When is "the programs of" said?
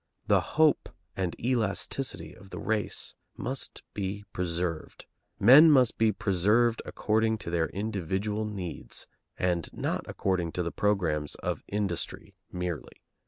10.63-11.63